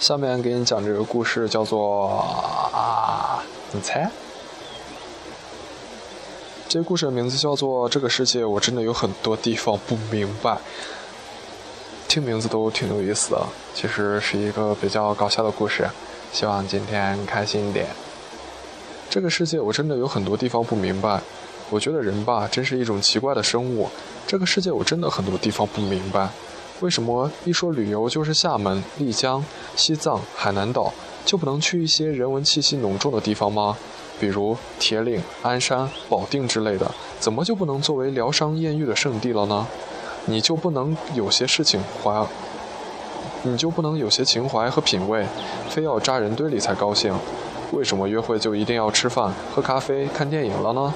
[0.00, 2.24] 下面给你讲这个故事，叫做
[2.72, 4.10] 啊，你猜？
[6.66, 10.52] 这个故事的名字叫做《这个世界我真的有很多地方不明白》。
[12.08, 15.86] 听名字都挺有意思的，其实是一个比较搞笑的故事。
[16.32, 17.86] 希望今天开心一点。
[19.10, 21.20] 这个世界我真的有很多地方不明白。
[21.68, 23.90] 我觉得人吧，真是一种奇怪的生物。
[24.26, 26.30] 这个世界我真的很多地方不明白。
[26.80, 29.44] 为什么一说旅游就是厦门、丽江、
[29.76, 30.90] 西藏、海南岛，
[31.26, 33.76] 就不能去一些人文气息浓重的地方吗？
[34.18, 39.66] 比如铁岭、鞍山、保定之类的，怎么就不能作为疗伤艳遇的圣地了呢？
[40.24, 42.26] 你就不能有些事情怀，
[43.42, 45.26] 你就不能有些情怀和品味，
[45.68, 47.14] 非要扎人堆里才高兴？
[47.72, 50.94] 为什么约会就一定要吃饭、喝咖啡、看电影了呢？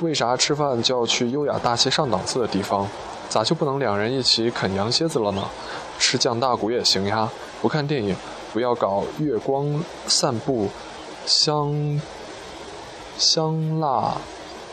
[0.00, 2.88] 为啥吃饭就要去优雅大气上档次的地方？
[3.28, 5.42] 咋就不能两人一起啃羊蝎子了呢？
[5.98, 7.30] 吃酱大骨也行呀。
[7.60, 8.16] 不看电影，
[8.52, 10.68] 不要搞月光散步，
[11.26, 12.00] 香
[13.18, 14.16] 香辣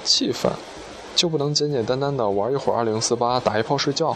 [0.04, 0.50] 气氛，
[1.16, 4.16] 就不能简简单单的玩一会儿二零四八，打一炮睡觉？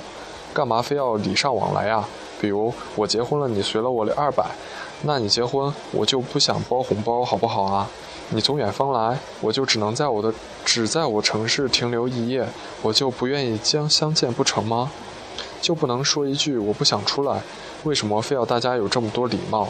[0.53, 2.07] 干嘛非要礼尚往来啊？
[2.39, 4.45] 比如我结婚了，你随了我二百，
[5.03, 7.89] 那你结婚我就不想包红包，好不好啊？
[8.29, 12.47] 你从远方来，我就只能在我的只在我城市停留一夜，
[12.81, 14.91] 我就不愿意将相见不成吗？
[15.61, 17.41] 就不能说一句我不想出来？
[17.83, 19.67] 为什么非要大家有这么多礼貌？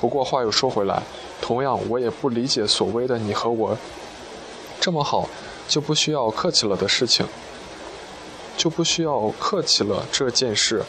[0.00, 1.02] 不过话又说回来，
[1.40, 3.76] 同样我也不理解所谓的你和我
[4.80, 5.28] 这么好
[5.66, 7.26] 就不需要客气了的事情，
[8.56, 10.82] 就不需要客气了这件事。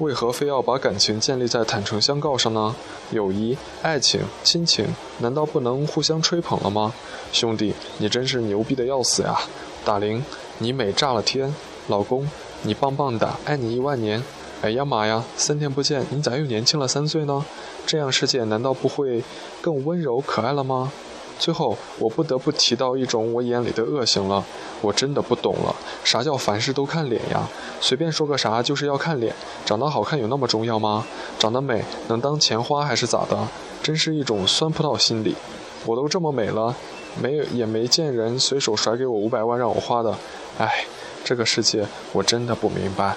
[0.00, 2.74] 为何非要把感情建立在坦诚相告上呢？
[3.12, 4.86] 友谊、爱情、亲情，
[5.20, 6.92] 难道不能互相吹捧了吗？
[7.30, 9.38] 兄弟，你真是牛逼的要死呀！
[9.84, 10.24] 大玲，
[10.58, 11.54] 你美炸了天！
[11.86, 12.28] 老公，
[12.62, 14.20] 你棒棒的，爱你一万年！
[14.62, 17.44] 哎呀妈呀，三天不见，你咋又年轻了三岁呢？
[17.86, 19.22] 这样世界难道不会
[19.60, 20.90] 更温柔可爱了吗？
[21.38, 24.44] 最后，我不得不提到一种我眼里的恶行了。
[24.80, 25.74] 我真的不懂了，
[26.04, 27.48] 啥叫凡事都看脸呀？
[27.80, 29.34] 随便说个啥就是要看脸？
[29.64, 31.06] 长得好看有那么重要吗？
[31.38, 33.48] 长得美能当钱花还是咋的？
[33.82, 35.34] 真是一种酸葡萄心理。
[35.86, 36.74] 我都这么美了，
[37.20, 40.16] 没也没见人随手甩给我五百万让我花的。
[40.58, 40.86] 哎，
[41.24, 43.16] 这个世界我真的不明白。